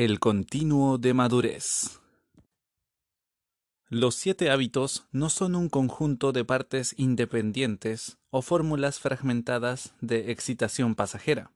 [0.00, 1.98] El continuo de madurez.
[3.88, 10.94] Los siete hábitos no son un conjunto de partes independientes o fórmulas fragmentadas de excitación
[10.94, 11.50] pasajera.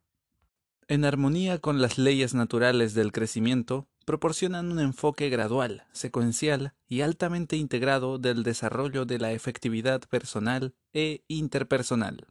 [0.88, 7.54] En armonía con las leyes naturales del crecimiento, proporcionan un enfoque gradual, secuencial y altamente
[7.54, 12.26] integrado del desarrollo de la efectividad personal e interpersonal.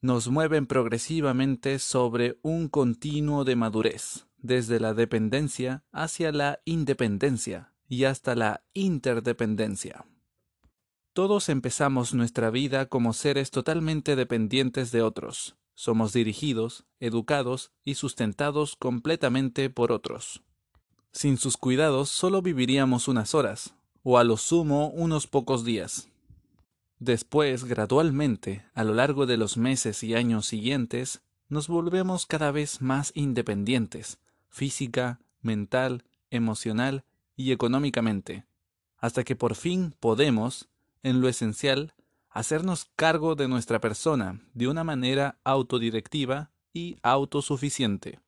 [0.00, 8.04] Nos mueven progresivamente sobre un continuo de madurez, desde la dependencia hacia la independencia y
[8.04, 10.04] hasta la interdependencia.
[11.14, 15.56] Todos empezamos nuestra vida como seres totalmente dependientes de otros.
[15.74, 20.42] Somos dirigidos, educados y sustentados completamente por otros.
[21.10, 26.10] Sin sus cuidados solo viviríamos unas horas, o a lo sumo unos pocos días.
[26.98, 32.82] Después, gradualmente, a lo largo de los meses y años siguientes, nos volvemos cada vez
[32.82, 34.18] más independientes,
[34.54, 37.04] física, mental, emocional
[37.36, 38.46] y económicamente,
[38.98, 40.68] hasta que por fin podemos,
[41.02, 41.92] en lo esencial,
[42.30, 48.20] hacernos cargo de nuestra persona de una manera autodirectiva y autosuficiente.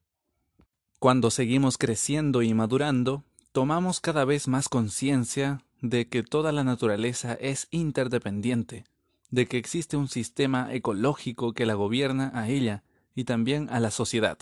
[0.98, 7.34] Cuando seguimos creciendo y madurando, tomamos cada vez más conciencia de que toda la naturaleza
[7.34, 8.84] es interdependiente,
[9.30, 12.82] de que existe un sistema ecológico que la gobierna a ella
[13.14, 14.38] y también a la sociedad.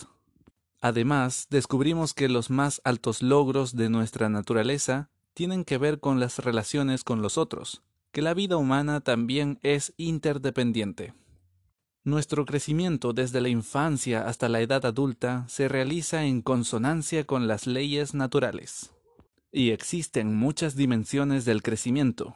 [0.81, 6.39] Además, descubrimos que los más altos logros de nuestra naturaleza tienen que ver con las
[6.39, 11.13] relaciones con los otros, que la vida humana también es interdependiente.
[12.05, 17.65] Nuestro crecimiento desde la infancia hasta la edad adulta se realiza en consonancia con las
[17.65, 18.93] leyes naturales.
[19.51, 22.35] Y existen muchas dimensiones del crecimiento.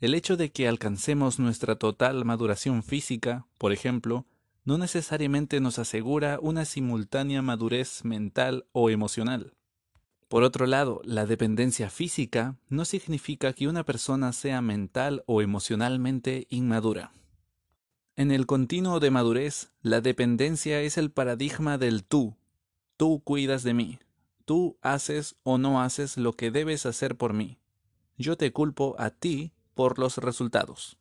[0.00, 4.26] El hecho de que alcancemos nuestra total maduración física, por ejemplo,
[4.66, 9.54] no necesariamente nos asegura una simultánea madurez mental o emocional.
[10.28, 16.48] Por otro lado, la dependencia física no significa que una persona sea mental o emocionalmente
[16.50, 17.12] inmadura.
[18.16, 22.34] En el continuo de madurez, la dependencia es el paradigma del tú.
[22.96, 24.00] Tú cuidas de mí.
[24.44, 27.58] Tú haces o no haces lo que debes hacer por mí.
[28.16, 30.98] Yo te culpo a ti por los resultados.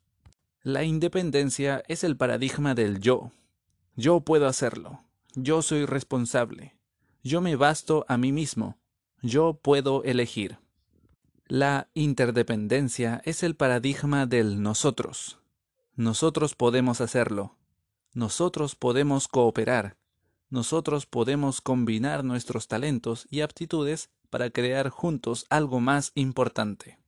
[0.61, 3.31] La independencia es el paradigma del yo.
[3.95, 5.03] Yo puedo hacerlo.
[5.35, 6.75] Yo soy responsable.
[7.23, 8.77] Yo me basto a mí mismo.
[9.21, 10.59] Yo puedo elegir.
[11.47, 15.39] La interdependencia es el paradigma del nosotros.
[15.95, 17.55] Nosotros podemos hacerlo.
[18.13, 19.95] Nosotros podemos cooperar.
[20.49, 26.99] Nosotros podemos combinar nuestros talentos y aptitudes para crear juntos algo más importante.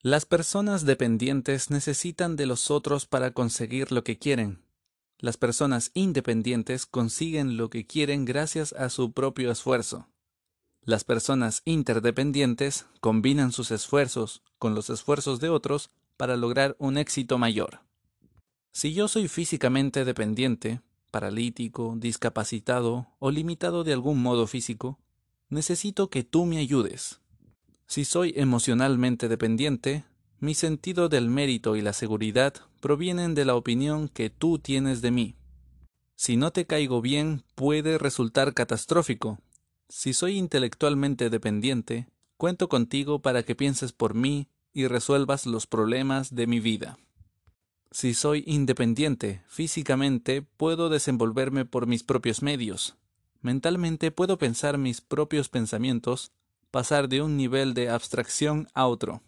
[0.00, 4.62] Las personas dependientes necesitan de los otros para conseguir lo que quieren.
[5.20, 10.08] Las personas independientes consiguen lo que quieren gracias a su propio esfuerzo.
[10.82, 17.36] Las personas interdependientes combinan sus esfuerzos con los esfuerzos de otros para lograr un éxito
[17.36, 17.80] mayor.
[18.70, 25.00] Si yo soy físicamente dependiente, paralítico, discapacitado o limitado de algún modo físico,
[25.48, 27.20] necesito que tú me ayudes.
[27.88, 30.04] Si soy emocionalmente dependiente,
[30.38, 35.10] mi sentido del mérito y la seguridad provienen de la opinión que tú tienes de
[35.10, 35.36] mí.
[36.16, 39.38] Si no te caigo bien, puede resultar catastrófico.
[39.88, 46.34] Si soy intelectualmente dependiente, cuento contigo para que pienses por mí y resuelvas los problemas
[46.34, 46.98] de mi vida.
[47.90, 52.96] Si soy independiente físicamente, puedo desenvolverme por mis propios medios.
[53.40, 56.32] Mentalmente puedo pensar mis propios pensamientos,
[56.70, 59.22] pasar de un nivel de abstracción a otro.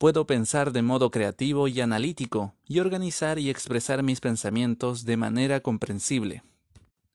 [0.00, 5.60] Puedo pensar de modo creativo y analítico y organizar y expresar mis pensamientos de manera
[5.60, 6.42] comprensible.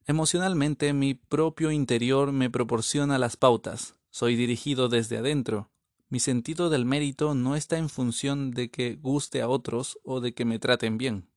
[0.08, 3.96] Emocionalmente mi propio interior me proporciona las pautas.
[4.10, 5.70] Soy dirigido desde adentro
[6.10, 10.34] mi sentido del mérito no está en función de que guste a otros o de
[10.34, 11.28] que me traten bien.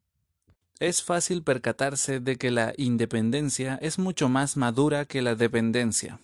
[0.79, 6.21] Es fácil percatarse de que la independencia es mucho más madura que la dependencia.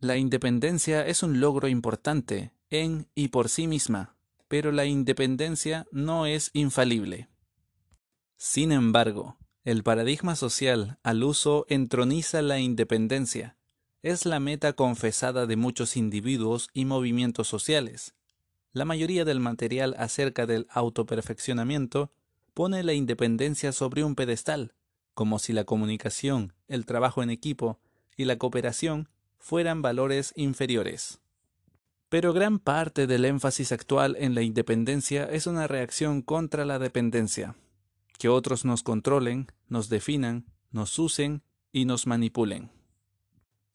[0.00, 4.14] La independencia es un logro importante en y por sí misma,
[4.48, 7.28] pero la independencia no es infalible.
[8.36, 13.56] Sin embargo, el paradigma social al uso entroniza la independencia,
[14.02, 18.14] es la meta confesada de muchos individuos y movimientos sociales.
[18.72, 22.12] La mayoría del material acerca del autoperfeccionamiento
[22.54, 24.74] pone la independencia sobre un pedestal,
[25.14, 27.80] como si la comunicación, el trabajo en equipo
[28.16, 29.08] y la cooperación
[29.38, 31.20] fueran valores inferiores.
[32.08, 37.56] Pero gran parte del énfasis actual en la independencia es una reacción contra la dependencia,
[38.18, 42.70] que otros nos controlen, nos definan, nos usen y nos manipulen.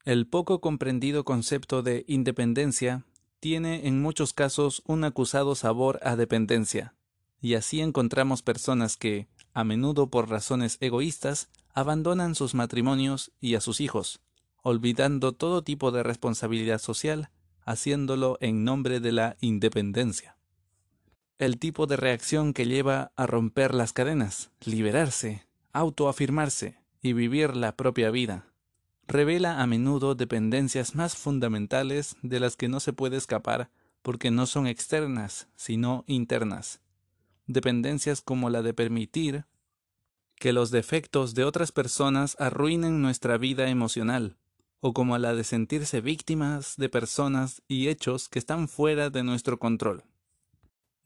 [0.03, 3.05] El poco comprendido concepto de independencia
[3.39, 6.95] tiene en muchos casos un acusado sabor a dependencia,
[7.39, 13.61] y así encontramos personas que, a menudo por razones egoístas, abandonan sus matrimonios y a
[13.61, 14.21] sus hijos,
[14.63, 17.29] olvidando todo tipo de responsabilidad social,
[17.65, 20.37] haciéndolo en nombre de la independencia.
[21.37, 27.75] El tipo de reacción que lleva a romper las cadenas, liberarse, autoafirmarse y vivir la
[27.75, 28.45] propia vida
[29.07, 33.69] revela a menudo dependencias más fundamentales de las que no se puede escapar
[34.01, 36.81] porque no son externas, sino internas.
[37.47, 39.45] Dependencias como la de permitir
[40.35, 44.37] que los defectos de otras personas arruinen nuestra vida emocional,
[44.85, 49.57] o como la de sentirse víctimas de personas y hechos que están fuera de nuestro
[49.57, 50.03] control.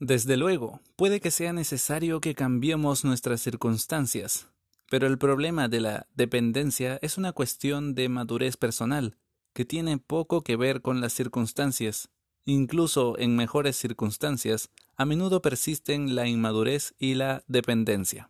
[0.00, 4.48] Desde luego, puede que sea necesario que cambiemos nuestras circunstancias,
[4.90, 9.16] pero el problema de la dependencia es una cuestión de madurez personal,
[9.52, 12.08] que tiene poco que ver con las circunstancias.
[12.46, 18.28] Incluso en mejores circunstancias, a menudo persisten la inmadurez y la dependencia.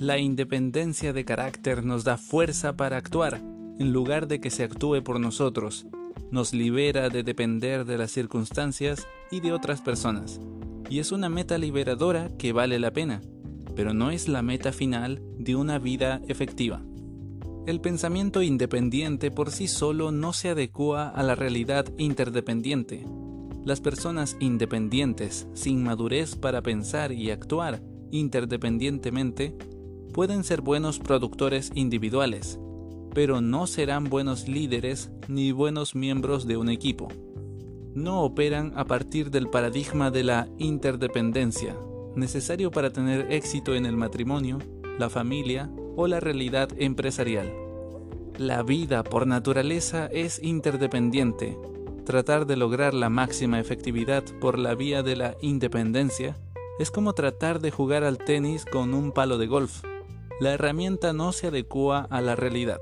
[0.00, 3.40] La independencia de carácter nos da fuerza para actuar,
[3.78, 5.86] en lugar de que se actúe por nosotros.
[6.32, 10.40] Nos libera de depender de las circunstancias y de otras personas
[10.90, 13.22] y es una meta liberadora que vale la pena,
[13.76, 16.82] pero no es la meta final de una vida efectiva.
[17.66, 23.06] El pensamiento independiente por sí solo no se adecua a la realidad interdependiente.
[23.64, 27.80] Las personas independientes, sin madurez para pensar y actuar
[28.10, 29.54] interdependientemente,
[30.12, 32.58] pueden ser buenos productores individuales,
[33.14, 37.08] pero no serán buenos líderes ni buenos miembros de un equipo
[37.94, 41.76] no operan a partir del paradigma de la interdependencia,
[42.14, 44.58] necesario para tener éxito en el matrimonio,
[44.98, 47.52] la familia o la realidad empresarial.
[48.38, 51.58] La vida por naturaleza es interdependiente.
[52.04, 56.36] Tratar de lograr la máxima efectividad por la vía de la independencia
[56.78, 59.82] es como tratar de jugar al tenis con un palo de golf.
[60.40, 62.80] La herramienta no se adecua a la realidad.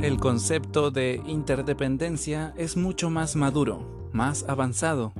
[0.00, 5.12] El concepto de interdependencia es mucho más maduro, más avanzado.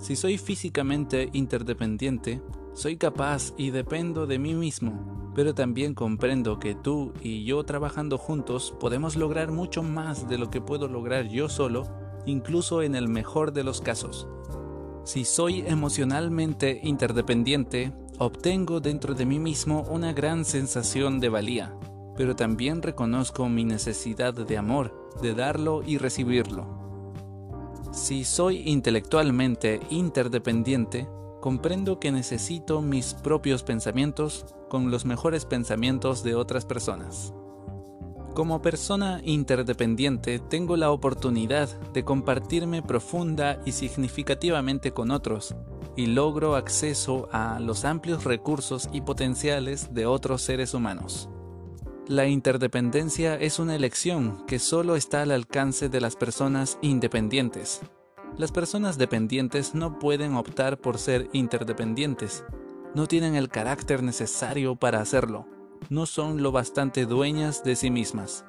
[0.00, 6.74] Si soy físicamente interdependiente, soy capaz y dependo de mí mismo, pero también comprendo que
[6.74, 11.48] tú y yo trabajando juntos podemos lograr mucho más de lo que puedo lograr yo
[11.48, 11.86] solo,
[12.26, 14.26] incluso en el mejor de los casos.
[15.04, 21.72] Si soy emocionalmente interdependiente, obtengo dentro de mí mismo una gran sensación de valía,
[22.16, 26.66] pero también reconozco mi necesidad de amor, de darlo y recibirlo.
[27.92, 31.06] Si soy intelectualmente interdependiente,
[31.48, 37.32] comprendo que necesito mis propios pensamientos con los mejores pensamientos de otras personas.
[38.34, 45.54] Como persona interdependiente tengo la oportunidad de compartirme profunda y significativamente con otros
[45.96, 51.30] y logro acceso a los amplios recursos y potenciales de otros seres humanos.
[52.08, 57.80] La interdependencia es una elección que solo está al alcance de las personas independientes.
[58.38, 62.44] Las personas dependientes no pueden optar por ser interdependientes.
[62.94, 65.48] No tienen el carácter necesario para hacerlo.
[65.90, 68.44] No son lo bastante dueñas de sí mismas.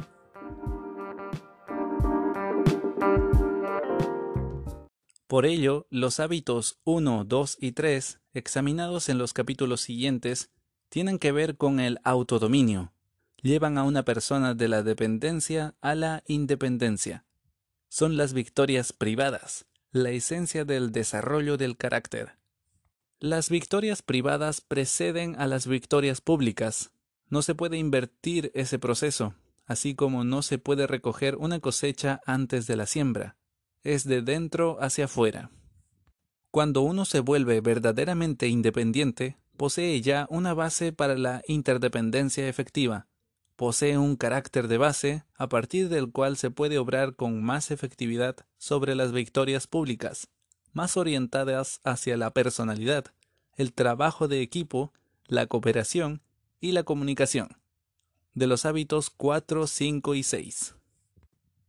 [5.25, 10.51] Por ello, los hábitos 1, 2 y 3, examinados en los capítulos siguientes,
[10.89, 12.93] tienen que ver con el autodominio,
[13.41, 17.25] llevan a una persona de la dependencia a la independencia.
[17.89, 22.37] Son las victorias privadas, la esencia del desarrollo del carácter.
[23.19, 26.91] Las victorias privadas preceden a las victorias públicas.
[27.27, 29.33] No se puede invertir ese proceso,
[29.65, 33.35] así como no se puede recoger una cosecha antes de la siembra.
[33.83, 35.49] Es de dentro hacia afuera.
[36.51, 43.07] Cuando uno se vuelve verdaderamente independiente, posee ya una base para la interdependencia efectiva,
[43.59, 48.37] posee un carácter de base a partir del cual se puede obrar con más efectividad
[48.57, 50.29] sobre las victorias públicas,
[50.71, 53.07] más orientadas hacia la personalidad,
[53.57, 54.93] el trabajo de equipo,
[55.27, 56.21] la cooperación
[56.61, 57.57] y la comunicación.
[58.33, 60.75] De los hábitos 4, 5 y 6.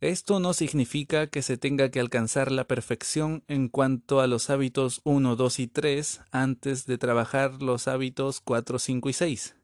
[0.01, 5.01] Esto no significa que se tenga que alcanzar la perfección en cuanto a los hábitos
[5.03, 9.57] 1, 2 y 3 antes de trabajar los hábitos 4, 5 y 6.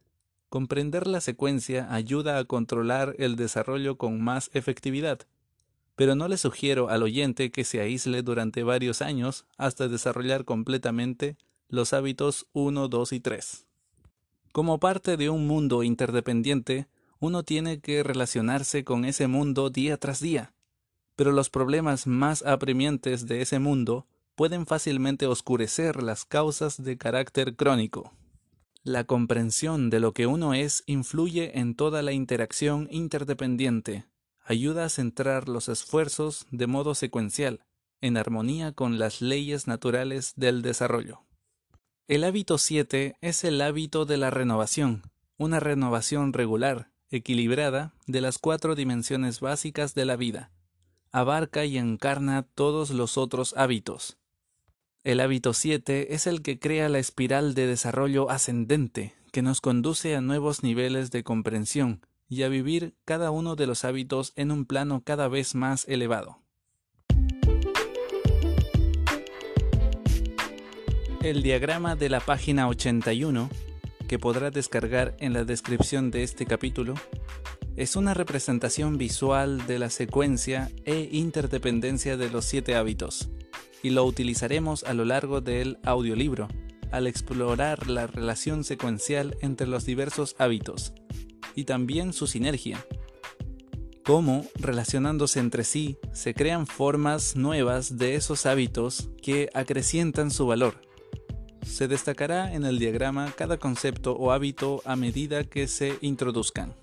[0.48, 5.20] Comprender la secuencia ayuda a controlar el desarrollo con más efectividad,
[5.96, 11.36] pero no le sugiero al oyente que se aísle durante varios años hasta desarrollar completamente
[11.68, 13.66] los hábitos 1, 2 y 3.
[14.52, 16.86] Como parte de un mundo interdependiente,
[17.18, 20.54] uno tiene que relacionarse con ese mundo día tras día,
[21.16, 27.56] pero los problemas más apremiantes de ese mundo pueden fácilmente oscurecer las causas de carácter
[27.56, 28.12] crónico.
[28.86, 34.06] La comprensión de lo que uno es influye en toda la interacción interdependiente,
[34.44, 37.64] ayuda a centrar los esfuerzos de modo secuencial,
[38.00, 41.22] en armonía con las leyes naturales del desarrollo.
[42.06, 45.02] El hábito 7 es el hábito de la renovación,
[45.36, 50.52] una renovación regular, equilibrada, de las cuatro dimensiones básicas de la vida.
[51.10, 54.16] Abarca y encarna todos los otros hábitos,
[55.06, 60.16] el hábito 7 es el que crea la espiral de desarrollo ascendente que nos conduce
[60.16, 64.64] a nuevos niveles de comprensión y a vivir cada uno de los hábitos en un
[64.64, 66.40] plano cada vez más elevado.
[71.22, 73.48] El diagrama de la página 81,
[74.08, 76.94] que podrá descargar en la descripción de este capítulo,
[77.76, 83.30] es una representación visual de la secuencia e interdependencia de los siete hábitos
[83.82, 86.48] y lo utilizaremos a lo largo del audiolibro,
[86.90, 90.92] al explorar la relación secuencial entre los diversos hábitos
[91.54, 92.84] y también su sinergia.
[94.04, 100.80] Cómo, relacionándose entre sí, se crean formas nuevas de esos hábitos que acrecientan su valor.
[101.66, 106.74] Se destacará en el diagrama cada concepto o hábito a medida que se introduzcan.